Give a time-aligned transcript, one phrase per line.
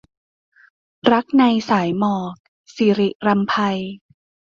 [1.11, 2.35] รักในสายหมอก-
[2.75, 3.53] ศิริรำไพ